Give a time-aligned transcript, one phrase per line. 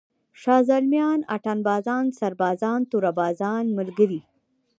[0.41, 1.87] شازِلْمیان، اتڼ باز،
[2.19, 4.19] سربازان، توره بازان ملګري!